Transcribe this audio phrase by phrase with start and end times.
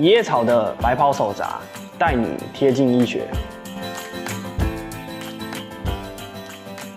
[0.00, 1.58] 一叶草的白袍手札，
[1.98, 3.26] 带你贴近医学。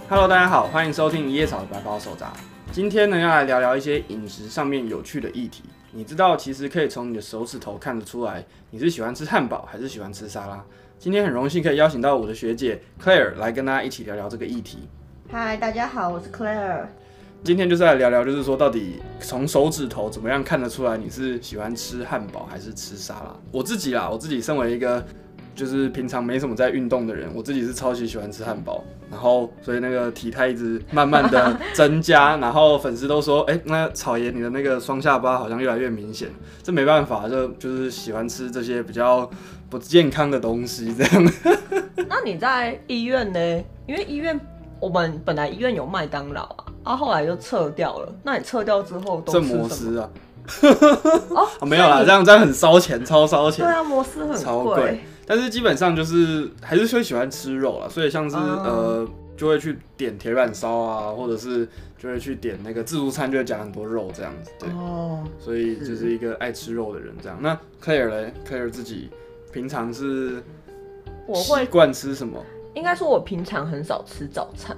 [0.07, 2.31] Hello，大家好，欢迎收听一叶草的白袍手札。
[2.71, 5.63] 今天呢，要来聊聊一些饮食上面有趣的议题。
[5.91, 10.63] 你知道，其实可以从你的手指头看得出来，你是喜欢吃汉堡还是喜欢吃沙拉。
[10.99, 14.87] 今天很荣幸可以邀请到我的学姐 Claire 来跟大家一起聊聊这个议题。
[15.31, 16.85] 嗨，大家好，我是 Claire。
[17.43, 23.35] 今天就是来聊聊，就是说到底从手指头怎么样看得出来你是喜欢吃汉堡还是吃沙拉？
[23.51, 25.03] 我自己啦，我自己身为一个
[25.55, 36.29] 就是平常没什么在运动的人，我自己是超级喜欢吃汉堡，然后所以那个体态一直慢慢的增加，然后粉丝都说，哎、那草爷你的那个双下巴好像越来越明显，
[36.61, 39.27] 这没办法，就就是喜欢吃这些比较
[39.67, 41.31] 不健康的东西这样。
[42.07, 43.39] 那你在医院呢？
[43.87, 44.39] 因为医院
[44.79, 46.65] 我们本来医院有麦当劳啊。
[46.83, 48.13] 啊，后来就撤掉了。
[48.23, 49.59] 那你撤掉之后都吃什么？
[49.59, 50.09] 摩斯啊？
[51.29, 53.65] 哦， 哦，没有啦，这样这样很烧钱，超烧钱。
[53.65, 54.39] 对啊，摩斯很贵。
[54.39, 55.01] 超贵。
[55.25, 59.07] 但是基本上就是还是会喜欢吃肉啦，所以像是、嗯、呃，
[59.37, 64.51] 就会去点铁板烧啊，或者是就会去点那个自助餐，就会加很多肉这样子。
[64.59, 65.23] 对哦。
[65.39, 67.37] 所以就是一个爱吃肉的人这样。
[67.39, 69.09] 那 Claire 嘞？Claire 自己
[69.53, 70.43] 平常是
[71.27, 72.43] 我会习惯吃什么？
[72.73, 74.75] 应该说，我平常很少吃早餐。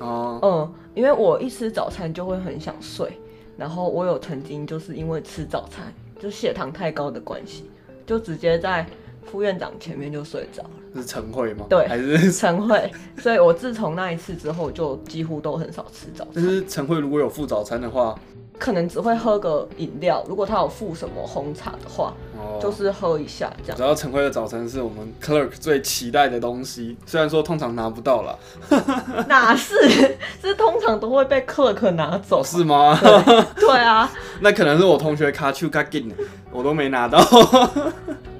[0.00, 3.18] 哦，嗯，因为我一吃早餐就会很想睡，
[3.56, 7.70] 然后我有曾经就是因为吃早餐，就血糖太高的关系，
[8.06, 8.86] 就直接在
[9.24, 10.70] 副院长前面就睡着了。
[10.94, 11.66] 是晨会吗？
[11.68, 12.90] 对，还是晨会。
[13.18, 16.32] 所以我自从那一次之后，就几乎都很少吃早餐。
[16.34, 18.18] 但是晨会如果有附早餐的话。
[18.58, 23.76] 可能只会喝个饮料，如果他有附什么红茶的话，哦、就是喝一下这样。
[23.76, 28.34] 只要晨会的早餐是我们 clerk 最期待的东西，虽然说通常拿不到啦。
[29.28, 29.74] 哪是？
[30.40, 32.42] 是通常都会被 clerk 拿走。
[32.42, 32.98] 是吗？
[33.00, 34.10] 对，对啊。
[34.40, 36.10] 那可能是我同学卡丘卡进，
[36.50, 37.18] 我都没拿到。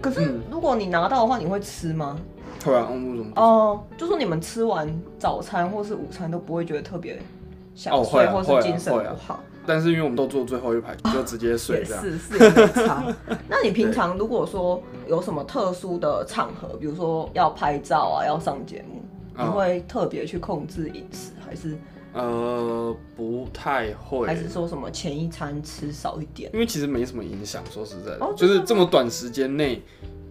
[0.00, 2.18] 可是如果你拿到的话，你会吃吗？
[2.64, 3.26] 会啊，为什么？
[3.36, 4.88] 哦，就说你们吃完
[5.18, 7.20] 早餐或是午餐都不会觉得特别
[7.74, 9.40] 想睡，或是精神不好。
[9.66, 12.02] 但是因为我们都坐最后一排，就直接睡这样。
[12.02, 13.14] 是是有差。
[13.48, 19.04] 那你平常如果说有什么特殊的场合，比如说要拍照啊，要上节目，
[19.36, 21.76] 你会特别去控制饮食，还是？
[22.12, 24.26] 呃，不太会。
[24.26, 26.50] 还是说什么前一餐吃少一点？
[26.54, 29.82] 因为其实没什么影响，说实在的，哦、就是这么短时间内。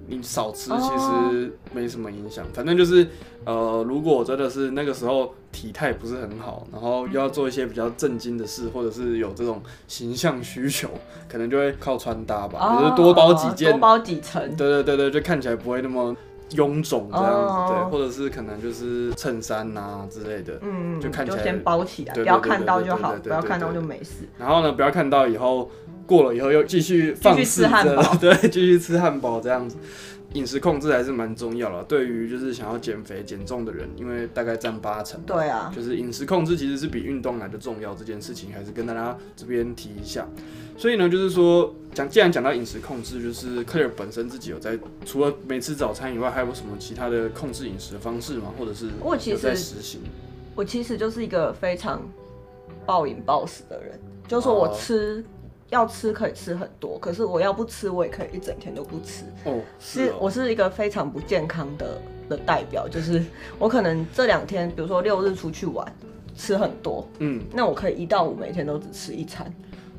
[0.08, 3.08] 你少吃其实没什么影响，反正就是，
[3.46, 10.90] 呃，如果真的是那个时候体态不是很好，然后又要做一些比较正经的事，或者是有这种形象需求，
[11.28, 16.16] 可能就会靠穿搭吧，就是多包几件，多包几层，对对对对，就看起来不会那么
[16.52, 24.28] 臃肿这样子，对，或者是可能就是衬衫呐之类的，嗯，就看起来先包起来，不要看到就好，不要看到就没事。
[24.38, 25.70] 然后呢，不要看到以后。
[26.06, 29.78] 过了以后又继续放肆吃汉堡， 对，继续吃汉堡这样子，
[30.34, 31.84] 饮食控制还是蛮重要的。
[31.86, 35.20] 对于就是想要减肥减重的人，因为大概占八成。
[35.22, 40.28] 对啊，就是饮食控制其实是比运动来的重要，这件事情还是跟大家这边提一下。
[40.78, 48.54] 所以呢，就是说讲，既然讲到饮食控制，就是 Claire 本身自己有在除了没吃早餐以外，还有什么其他的控制饮食的方式吗？
[48.60, 48.88] 或者是
[49.30, 50.02] 有在实行？
[50.54, 52.02] 我其实就是一个非常
[52.86, 55.24] 暴饮暴食的人，就是说我吃。
[55.70, 59.26] 要吃可以吃很多，可是我要不吃，我也可以一整天都不吃。
[59.46, 62.00] 哦，是，我是一个非常不健康的
[62.30, 63.24] 的代表，就是
[63.58, 65.86] 我可能这两天，比如说六日出去玩，
[66.36, 69.52] 吃很多，嗯，那我可以一到五每天都只吃一餐。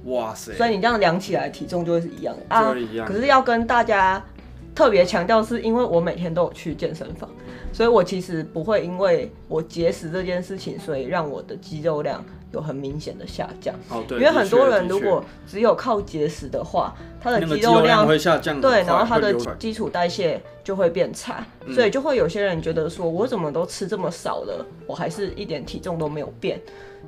[0.05, 0.53] 哇塞！
[0.55, 2.73] 所以你这样量起来体重就会是一样的啊。
[3.05, 4.25] 可是要跟大家
[4.73, 7.29] 特别强调，是因为我每天都有去健身房，
[7.73, 12.25] 所以我其实不会因为我节食这件事情，所以让我的肌肉量。
[12.53, 26.61] 有很明显的下降，哦，对，因为很多人如果只有靠节食的话，他的肌肉量会下降，对，然后他的基础代谢就会变差，所以就会有些人觉得说，我怎么都吃这么少了，我还是一点体重都没有变，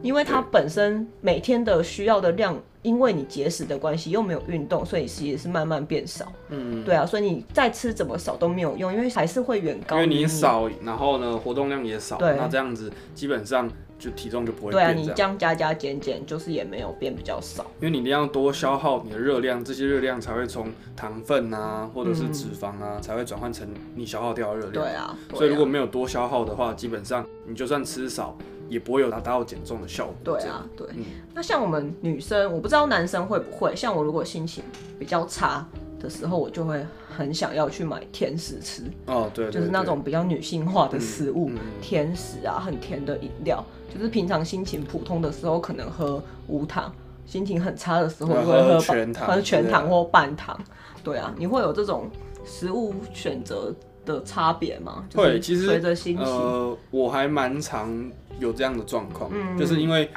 [0.03, 13.71] 因为他本身每天的需要的量，因为你节食的关系又没有运动，所以其实是慢慢变少，嗯，对啊，所以你再吃怎么少都没有用，因为还是会远高，因为你少，然后呢活动量也少，对，那这样子基本上。
[13.99, 14.73] 就体重就不会变。
[14.73, 17.67] 对啊，你这样加加减减，就是也没有变比较少。
[17.81, 24.73] 因为你一定要多消耗你的热量，这些热量才会从糖分啊，或者是脂肪啊，嗯、才会转换成你消耗掉的热量。
[24.73, 28.37] 对啊，所以如果没有多消耗的话，基本上你就算吃少，
[28.69, 30.15] 也不会有达到减重的效果。
[30.23, 30.87] 对啊，对。
[30.95, 31.05] 嗯、
[31.35, 34.63] 那像我们女生，我不知道男生会不会，像我如果心情
[34.99, 35.67] 比较差
[36.01, 36.85] 的时候，我就会
[37.17, 38.83] 很想要去买甜食吃。
[39.07, 43.65] 哦，对，对，对，就是那种比较女性化的食物，嗯嗯、甜食啊，很甜的饮料。
[43.93, 46.93] 就是平常心情普通的时候，可能喝无糖，
[47.25, 50.59] 心情很差的时候，喝会喝全糖喝全糖或半糖。
[51.03, 52.11] 对啊，你会有这种
[52.45, 53.75] 食物选择
[54.05, 55.05] 的差别吗？
[55.09, 60.11] 就是会，其实随着心情，呃，我还蛮常有这样的状况，嗯就是因为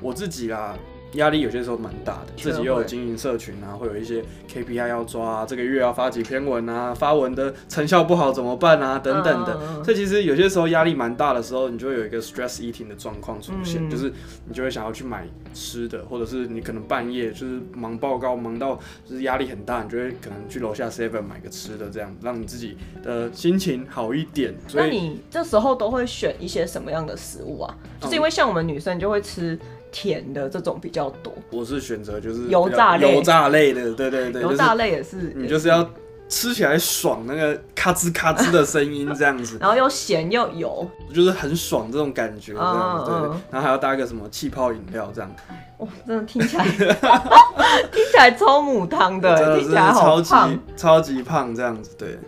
[0.00, 0.76] 我自己啦。
[1.14, 4.22] 压力有些时候蛮大的，自己又有经营社群啊，会有一些
[4.52, 9.58] KPI 要抓啊，这个月要发几篇文啊，发文的成效不好怎么办啊，等等的。
[9.60, 14.12] 嗯所以其实有些时候压力蛮大的时候，你就会有一个 stress eating 的状况出现，嗯就是
[14.46, 24.54] 你就会想要去买吃的，或者是你可能半夜就是忙报告忙到就是压力很大，你就会可能去楼下 seven 买个吃的，这样让你自己的心情好一点。
[24.68, 27.76] 所以那你这时候都会选一些什么样的食物啊？
[28.00, 29.58] 就是因为像我们女生就会吃
[29.92, 33.14] 甜的这种比较多，我是选择就是油炸类。
[33.14, 35.88] 油炸类的，对对对， 油炸类也是，就是、你就是要
[36.28, 43.16] 吃起来爽，那个咔吱咔吱的声音这样子，然后又咸又油，就是很爽这种感觉，这样子，对，
[43.50, 45.30] 然后还要搭个什么气泡饮料这样，
[45.78, 46.64] 哇，真的听起来
[47.92, 50.58] 听起来超母汤的，真的是听起来好超级胖。
[50.76, 52.18] 超级胖这样子，对，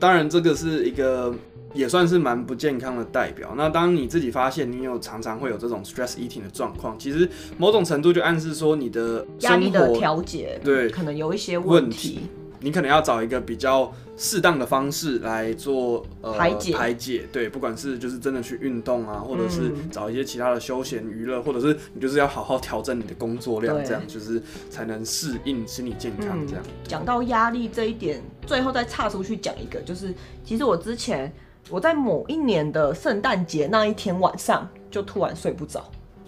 [0.00, 1.32] 当然这个是一个。
[1.76, 3.54] 也算是蛮不健康的代表。
[3.56, 7.28] 那当你自己发现你有常常会有这种 stress eating 的状况，其实
[7.58, 12.22] 某种程度就暗示说你的压力的调节，对可能有一些问问题。
[12.58, 26.64] 你可能要找一个比较适当的方式来做呃排解排解，对，不管是就是真的去运动啊，或者是嗯找一些其他的休闲娱乐，或者是你就是要好好调整你的工作量，这样就是才能适应心理健康这样。
[26.88, 30.12] 讲到压力这一点，最后再岔出去讲一个，就是
[30.42, 31.30] 其实我之前
[31.68, 35.84] 我在某一年的圣诞节那一天晚上就突然睡不着，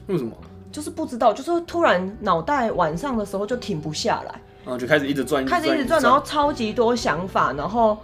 [0.06, 0.32] 为什么？
[0.70, 4.40] 就是不知道，就是突然脑袋晚上的时候就停不下来。
[4.64, 7.96] 然后就开始一直转，开始一直转，然后超级多想法，然后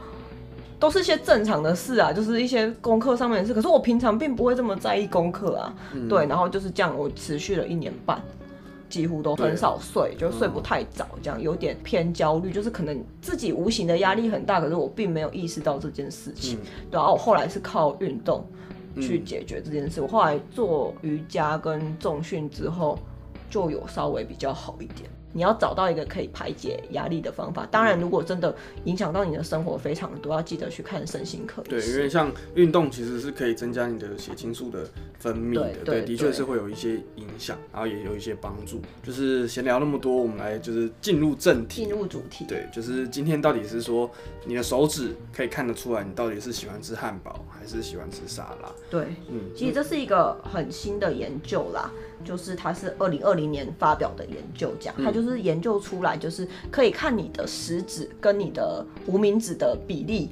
[0.79, 3.53] 都是一些正常的事啊，就是一些功课上面的事。
[3.53, 8.19] 可是我平常并不会这么在意功课啊，嗯、对，然后就是这样，我持续了一年半，
[8.95, 16.61] 几乎都很少睡，就睡不太早，这样有点偏焦虑，就是可能自己无形的压力很大，可是我并没有意识到这件事情。
[16.63, 18.47] 嗯、然后我后来是靠运动
[19.01, 22.97] 去解决这件事，我后来做瑜伽跟重训之后，
[23.51, 25.11] 就有稍微比较好一点。
[25.35, 27.67] 你要找到一个可以排解压力的方法。
[27.71, 28.55] 当然，如果真的
[28.85, 31.61] 影响到你的生活非常多，要记得去看身心科。
[31.63, 34.89] 对，因为像运动其实是可以增加你的血清素的
[35.19, 38.81] 分泌的，对，的确是会有一些影响，然后也有一些帮助。
[39.03, 42.45] 就是闲聊那么多，我们来就是进入正题，进入主题。
[42.47, 44.09] 对，就是今天到底是说
[44.47, 48.71] 你的手指可以看得出来，你到底是喜欢吃汉堡还是喜欢吃沙拉？
[48.89, 51.91] 对，嗯，其实这是一个很新的研究啦，
[52.25, 55.24] 就是它是二零二零年发表的研究，讲它就是。
[55.25, 60.29] 就是研究出来，就是可以看你的食指跟你的无名指的比例，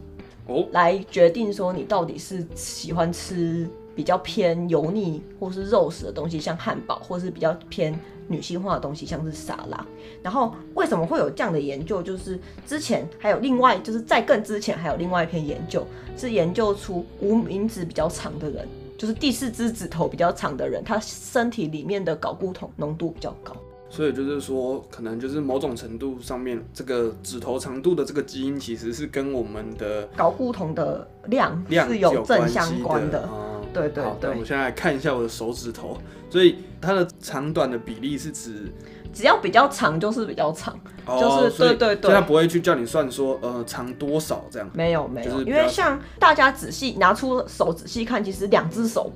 [0.47, 7.99] 哦，来决定说你到底是喜欢吃比较偏油腻或是肉食的东西，像汉堡，或是比较偏
[8.29, 9.87] 女性化的东西，像是沙拉。
[10.23, 12.03] 然后为什么会有这样的研究？
[12.03, 15.87] 就是之前还有另外，就是在更之前还有另外一篇研究，
[16.17, 18.69] 是研究出无名指比较长的人，
[18.99, 23.57] 就是第四只指头比较长的人，他身体里面的睾固酮浓度比较高。
[23.93, 33.29] 所以就是说，可能就是某种程度上面，这个指头长度的这个基因，其实是跟我们的睾固酮的量是有正相关的。
[33.31, 34.31] 嗯、对对对。
[34.31, 35.99] 我现在来看一下我的手指头，
[36.31, 38.73] 所以它的长短的比例是指，
[39.13, 40.75] 只要比较长就是比较长，
[41.05, 42.11] 哦、就是对对对。
[42.11, 44.67] 所以它不会去叫你算说，呃，长多少这样。
[44.73, 49.13] 没有没有，因为像大家仔细拿出手仔细看，其实两只手。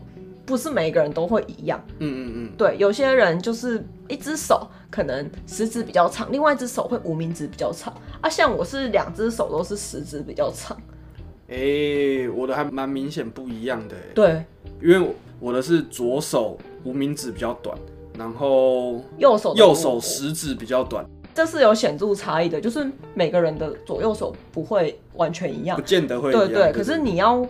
[0.47, 7.93] 不是每个人都会一样，嗯嗯嗯，对，有些人就是一只手可能食指比较长，另外一只手会无名指比较长。
[8.21, 8.31] 啊。
[8.31, 10.77] 像我是两只手都是食指比较长，
[11.49, 14.45] 哎、欸，我的还蛮明显不一样的，对，
[14.81, 15.11] 因为
[15.41, 17.77] 我的是左手无名指比较短，
[18.17, 27.45] 然后右手右手食指比较短，这是有显著差异的，就是每个人的左右手不会完全一样，不见得会一样，对对，可是你要。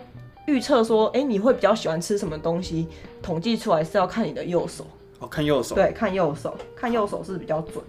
[0.47, 2.87] 预测说，哎、欸，你会比较喜欢吃什么东西？
[3.21, 4.85] 统计出来是要看你的右手。
[5.19, 5.75] 哦，看右手。
[5.75, 7.83] 对，看右手，看右手是比较准。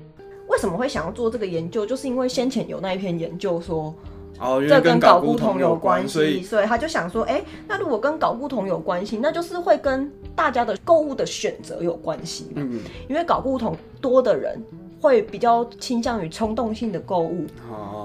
[0.48, 1.86] 为什么会想要做这个研究？
[1.86, 3.94] 就是因为先前有那一篇研究说，
[4.40, 12.52] 哦，这跟睾固酮有关系，所以所以他就想说，哎、欸，那如果跟睾固酮有关系，那就是会跟大家的购物的选择有关系。
[12.56, 14.60] 嗯，因为睾固酮多的人。
[15.00, 17.46] 会比较倾向于冲动性的购物，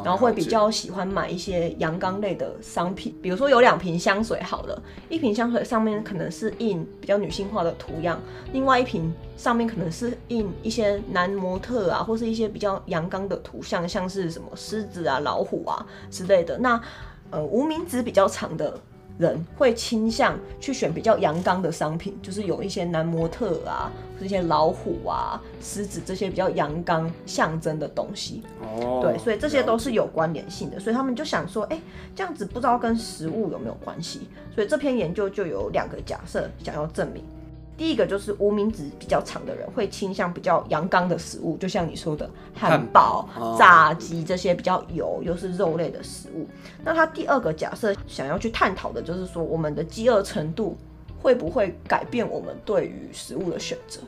[0.06, 8.20] 然后会比较喜欢买一些阳刚类的商品，比如说有两瓶香水好了，一瓶香水上面可能是印比较女性化的图样，
[8.52, 16.58] 另外一瓶上面可能是印一些男模特啊，或是一些比较阳刚的图像，像是什么狮子啊、老虎啊之类的。
[16.60, 16.80] 那
[17.32, 18.80] 呃无名指比较长的
[19.18, 28.42] 人会倾向去选比较阳刚的商品，就是有一些男模特啊，这些老虎啊、狮子这些比较阳刚象征的东西。
[28.62, 31.82] 哦，对，所以这些都是有关联性的，所以他们就想说，哎、欸，
[32.16, 34.28] 这样子不知道跟食物有没有关系？
[34.54, 37.24] 所以这篇研究就有两个假设想要证明。
[37.76, 46.48] 第一个就是无名指比较长的人会倾向比较阳刚的食物，就像你说的汉堡、堡炸鸡这些比较油又是肉类的食物。
[46.86, 50.78] 那他第二个假设想要去探讨的就是说，我们的饥饿程度
[51.20, 54.00] 会不会改变我们对于食物的选择？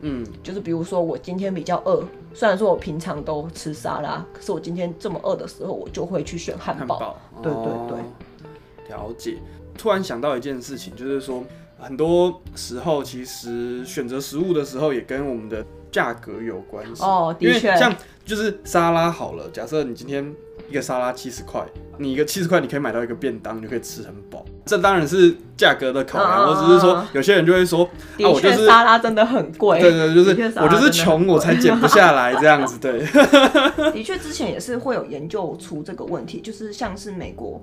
[0.00, 2.04] 嗯，就是比如说我今天比较饿，
[2.34, 6.98] 虽然说我平常都吃沙拉，可是我今天这么饿的时候，我就会去选汉堡。
[6.98, 9.38] 汉堡对对对，了解。
[9.78, 11.42] 突然想到一件事情，就是说。
[11.78, 17.34] 很多时候，其实选择食物的时候也跟我们的价格有关系哦。
[17.38, 20.34] 的确，因为像就是沙拉好了，假设你今天
[20.70, 21.62] 一个沙拉七十块，
[21.98, 24.44] 你一个七十块你可以买到一个便当，你就可以吃很饱。
[24.64, 26.48] 这当然是价格的考量。
[26.48, 29.78] 我只是说，有些人就会说，啊，我就是沙拉真的很贵。
[29.78, 32.78] 对对，就是我就是穷，我才减不下来这样子。
[32.78, 33.00] 对，
[33.92, 37.60] 的确，之前也是会有研究出这个问题，就是像是美国。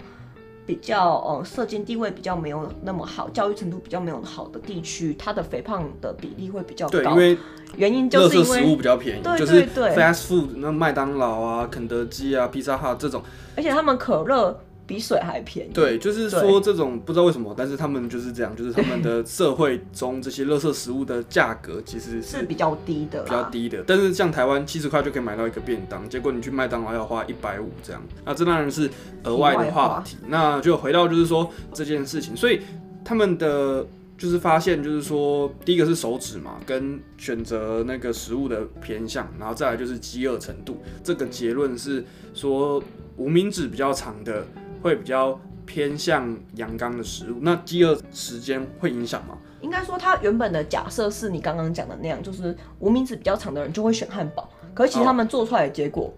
[0.66, 6.92] 比较呃，社经地位比较没有那么好，教育程度比较没有好的地区，它的肥胖的比例会比较高。
[6.92, 7.38] 对，因为
[7.76, 13.22] 原因就是因为食物比较便宜，就是 fast food，那麦当劳啊、肯德基啊、披萨哈这种，
[13.56, 14.60] 而且他们可乐。
[14.92, 15.72] 比水还便宜。
[15.74, 23.82] 对，就是说这种不知道为什么，但是他们就是这样，就是他们的 社会中这些垃圾食物的价格其实是比较低的，比较低的。
[23.88, 28.90] 但是像台湾七十块就可以买到一个便当，结果你去麦当劳要花一百五这样，那这当然是
[29.24, 30.18] 额外的话题。
[30.28, 32.60] 那就回到就是说这件事情，所以
[33.06, 40.82] 他们的就是发现就是说，第一个是手指嘛，跟选择那个食物的偏向，然后再来就是饥饿程度。
[41.02, 42.84] 这个结论是说
[43.16, 44.46] 无名指比较长的。
[44.82, 49.38] 会比较偏向阳刚的食物，那饥饿时间会影响吗？
[49.62, 54.50] 应该说，他原本的假设是你刚刚讲的那样，就是无名指比较长的人就会选汉堡。
[54.74, 56.12] 可是其实他们做出来的结果，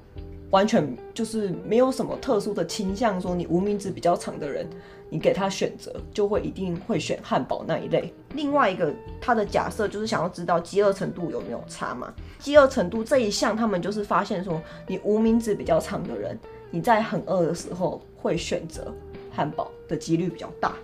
[0.50, 4.66] 完全就是没有什么特殊的倾向，说你无名指比较长的人，
[5.10, 8.14] 你给他选择就会一定会选汉堡那一类。
[8.34, 12.14] 另外一个他的假设就是想要知道饥饿程度有没有差嘛？
[12.40, 16.40] 饥饿程度这一项，他们就是发现说，你无名指比较长的人，
[16.74, 18.02] 你在很饿的时候。
[18.24, 18.96] 会选择
[19.30, 20.76] 汉堡的几率比较大，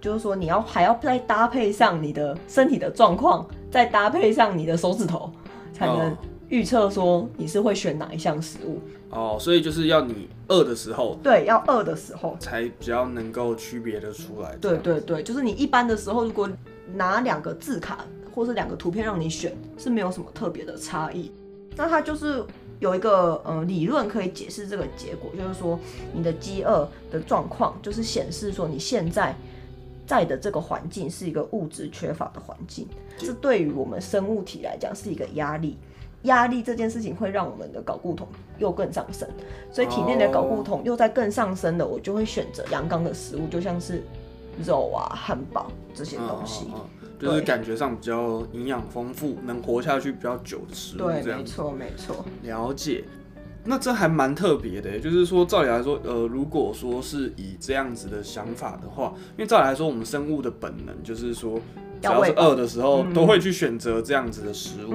[0.00, 5.30] 就是说你要还要再搭配上你的身体的状况，再搭配上你的手指头，
[5.74, 6.16] 才能
[6.48, 8.80] 预测说你是会选哪一项食物。
[9.10, 14.56] 哦，所以就是要你饿的时候，对，要饿的时候才比较能够区别的出来。
[14.58, 16.48] 对对对，就是你一般的时候，如果
[16.94, 21.30] 拿两个字卡或是两个图片让你选，是没有什么特别的差异。
[21.76, 22.42] 那它就是。
[22.80, 25.78] 有一个呃理论可以解释这个结果，就是说
[26.12, 29.34] 你的饥饿的状况，就是显示说你现在
[30.06, 35.78] 在的这个环境是一个物质缺乏的环境，这对于我们生物体来讲是一个压力。
[36.24, 39.26] 压力这件事情会让我们的睾固酮又更上升，
[39.72, 44.02] 所以体内的睾固酮又在更上升的，我就会选择阳刚的食物，就像是
[44.62, 46.66] 肉啊、汉堡这些东西。
[47.20, 52.24] 就是感觉上比较营养丰富，能活下去比较久的食物，没错，没错。
[52.42, 53.04] 了解，
[53.64, 61.60] 那这还蛮特别的，就是说，照理来说，呃，如果说是以这样子的想法的话，因为照理来说，我们生物的本能就是说，
[62.00, 64.90] 只要是饿的时候，都会去选择这样子的食物，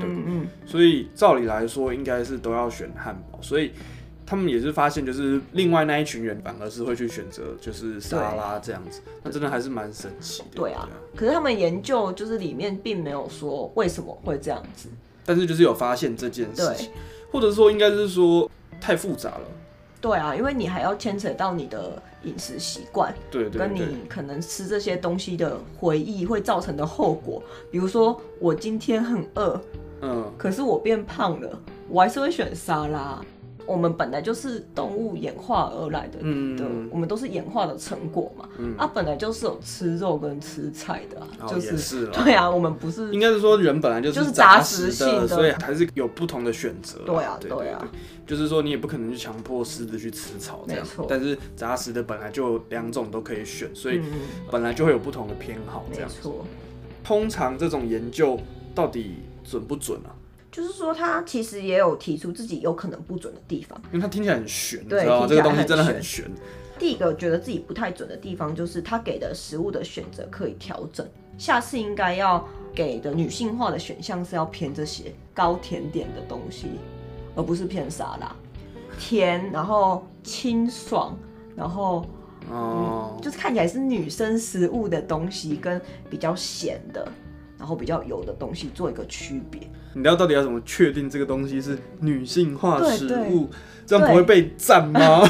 [0.00, 0.08] 对，
[0.66, 3.70] 所以照理来说，应该是都要选汉堡，所以。
[4.30, 10.48] 他们也是发现，就是另外那一群人反而是会去选择就是沙拉这样子，那真的还是蛮神奇的。
[10.54, 14.88] 对啊，可是他们研究就是里面并没有说为什么会这样子，
[15.26, 16.92] 但是就是有发现这件事情，
[17.32, 18.48] 或者说应该是说
[18.80, 19.40] 太复杂了。
[20.00, 29.60] 对啊，因为你还要牵扯到你的饮食习惯，对，跟你可能吃这些东西的回忆会造成的后果，比如说我今天很饿，
[30.02, 33.20] 嗯，可是我变胖了，我还是会选沙拉。
[33.70, 47.88] 我们本来就是动物演化而来的，嗯，对，我们都是演化的成果嘛，嗯，啊，本来就是有吃肉跟吃菜的，啊，就是，是对啊，我们不是，应该是说人本来就是杂食性的，所以还是有不同的选择，对啊，对啊，
[48.26, 54.00] 就是说你也不可能去强迫狮子去吃草这样，但是杂食的本来就两种都可以选，所以
[54.50, 56.10] 本来就会有不同的偏好这样，
[57.04, 58.36] 通常这种研究
[58.74, 60.10] 到底准不准啊？
[60.50, 65.04] 就是说，他其实也有提出自己有可能不准的地方，因为他听起来很悬，对？
[65.28, 66.24] 这个东西真的很悬。
[66.78, 72.42] 第一个觉得自己不太准的地方，就是他给的食物的选择可以调整，下次应该要
[72.74, 76.68] 给的女性化的选项是要偏这些高甜点的东西，
[77.36, 78.34] 而不是偏沙拉，
[78.98, 81.14] 甜，然后清爽，
[81.54, 82.06] 然后
[82.50, 87.06] 哦、嗯，就是看起来是女生食物的东西，跟比较咸的，
[87.60, 89.60] 然后比较油的东西做一个区别。
[89.92, 93.50] 你知道到底要怎么确定这个东西是女性化食物？
[93.84, 95.20] 这样不会被赞吗？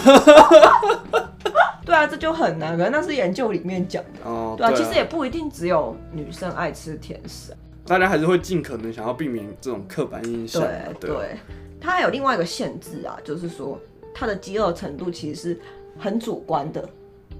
[1.85, 4.31] 对 啊，这就很难，可能那是研究里面讲的。
[4.31, 7.53] 哦，对啊，对啊，其实也不一定只有女生爱吃甜食，
[7.85, 10.63] 大家还是会尽可能想要避免这种刻板印象。
[11.01, 11.37] 对对，
[11.81, 13.77] 它还有另外一个限制啊，就是说
[14.15, 15.61] 它的饥饿程度其实是
[15.99, 16.89] 很主观的。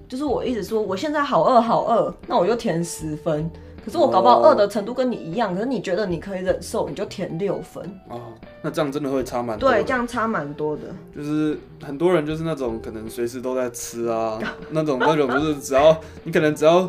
[0.09, 3.49] 就是我一直说我现在好饿好饿，那我就填十分。
[3.85, 7.85] 可是我搞不好饿的程度跟你一样，可是你觉得你可以忍受，你就填六分。
[8.09, 8.21] 哦，
[8.63, 9.71] 那这样真的会差蛮多。
[9.71, 10.83] 对，这样差蛮多的。
[11.17, 14.39] 就是很多人就是那种可能随时都在吃啊，
[14.71, 16.89] 那种那种就是只要你可能只要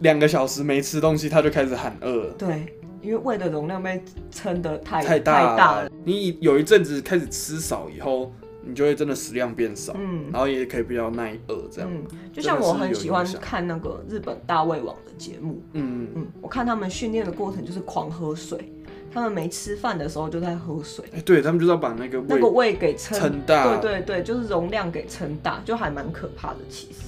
[0.00, 2.26] 两个小时没吃东西，他就开始喊饿。
[2.38, 2.66] 对，
[3.02, 5.50] 因为胃的容量被撑得太太大了。
[5.50, 5.90] 太大了。
[6.04, 8.32] 你有一阵子开始吃少以后。
[8.68, 12.04] 你就会真的食量变少，嗯，然后也可以比较耐饿，这样，嗯。
[12.30, 18.70] 就像我很喜欢看那个日本大胃王的节目，嗯嗯，我看他们训练的过程就是狂喝水，
[19.10, 21.02] 他们没吃饭的时候就在喝水。
[21.14, 26.58] 哎，对他们就是要把那个胃那个胃给撑撑大，对对对，就是容量给撑大，就还蛮可怕的。
[26.68, 26.98] 其实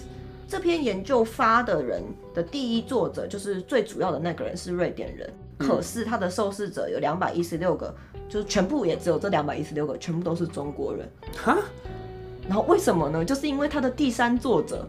[0.49, 2.03] 这篇研究发的人
[2.35, 7.95] 的第一作者就是最主要的那个人是瑞典人，嗯，可是他的受试者有两百一十六个。
[8.31, 11.07] 就是全部也只有这两百一十六个，全部都是中国人。
[11.37, 11.59] 哈，
[12.47, 13.25] 然后为什么呢？
[13.25, 14.89] 就是因为他的第三作者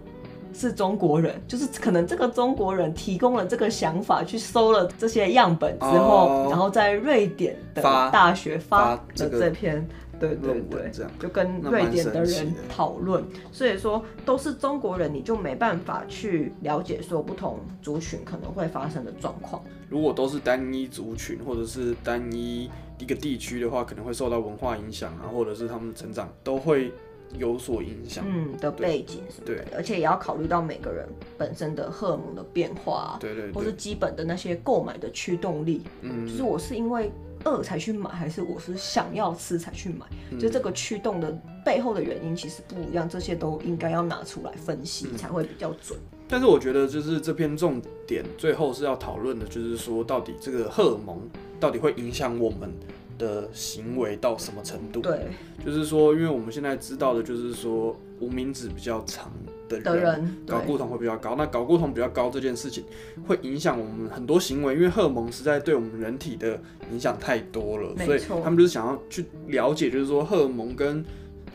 [0.54, 9.86] 是中国人，就是可能这个中国人提供了这个想法，去搜了这些样本之后，哦、然后在瑞典的大学发了这篇。
[10.20, 19.64] 对对对，就跟瑞典的人讨论，所以说都是中国人，你就没办法去了解说不同族群可能会发生的状况。
[19.90, 22.70] 如果都是单一族群或者是单一
[23.02, 26.92] 一个地区的话，可能会受到文化影响啊，或者是他们的成长都会
[27.38, 28.24] 有所影响。
[28.28, 35.82] 嗯，的背景是对，而且也要考虑到每个人本身的荷尔蒙的变化，对对，或是基本的那些购买的驱动力。
[36.02, 37.12] 嗯，就是我是因为。
[37.44, 40.06] 饿才去买，还是我是想要吃才去买？
[40.30, 45.98] 嗯、就这个驱动的背后的原因其实不一样，这些都应该要拿出来分析才会比较准。
[46.12, 51.20] 嗯、但是我觉得，就是这篇重点最后是要讨论的，就是说到底这个荷尔蒙
[51.62, 52.70] 到底会影响我们
[53.18, 55.00] 的行为到什么程度？
[55.00, 55.28] 对，
[55.66, 59.32] 就是说，因为我们现在知道的就是说无名指比较长。
[59.72, 62.84] 的人睾固酮会比较高，那睾固酮比较高这件事情
[63.26, 66.60] 会影响我们很多行为，因为荷尔蒙实在对我们人体的
[66.92, 71.02] 影响太多了，所以他们就是想要去了解，就是说荷尔蒙跟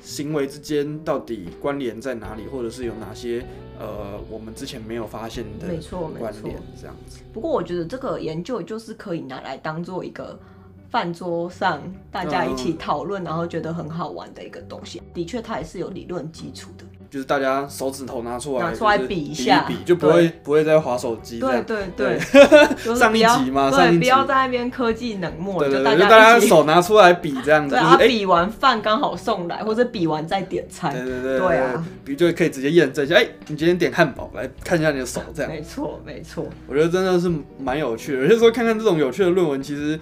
[0.07, 3.45] 行为之间到底关联在哪里，或者是有哪些
[3.77, 7.19] 呃我们之前没有发现的关联，没错没错，这样子。
[7.33, 10.39] 不过我觉得这个研究就是可以拿来当做一个
[10.89, 15.03] 饭桌上大家一起讨论，然后觉得很好玩的一个东西。
[15.13, 16.85] 的确，它也是有理论基础的。
[17.11, 21.39] 就是大家手指头拿出来，拿出来比一下，就不会不会再划手机。
[21.39, 22.19] 对对 对，
[22.95, 27.75] 上一集嘛，对，不要在那边科技冷漠，对对对，就大家手拿出来比这样子。
[27.75, 30.93] 啊，比完饭刚好送来，或者比完再点餐。
[30.93, 35.51] 对对对，对啊，比就可以直接验证一下，哎，你今天点汉堡，来看一下你的手，这样。
[35.51, 39.99] 没错没错，我觉得真的是蛮有趣的，有些时候看看这种有趣的论文，其实。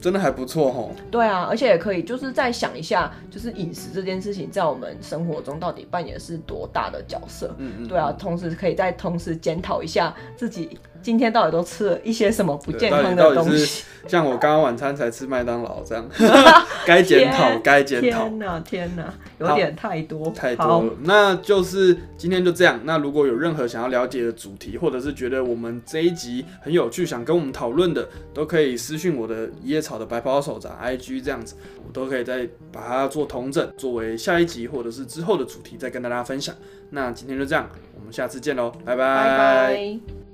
[0.00, 7.54] 真的还不错吼，对啊，而且也可以就是再想一下，就是饮食这件事情在我们生活中到底扮演是多大的角色。
[7.58, 10.78] 嗯嗯，对啊，同时可以再同时检讨一下自己。
[11.02, 13.84] 今天到底都吃了一些什么不健康的东西？
[14.06, 16.08] 像我刚刚晚餐才吃麦当劳这样，
[16.86, 18.28] 该检讨，该检讨。
[18.28, 20.92] 天哪，天哪，有点太多，太多了。
[21.02, 22.80] 那就是今天就这样。
[22.84, 31.54] 那如果有任何想要了解的主题，或者是觉得我们这一集很有趣，想跟我们讨论的，都可以私讯我的野草的白袍手掌 IG 这样子，
[31.86, 36.54] 我都可以再把它做统整，作为下一集或者是之后的主题再跟大家分享。
[36.90, 38.96] 那今天就这样，我们下次见喽，拜拜。
[38.96, 40.27] 拜拜。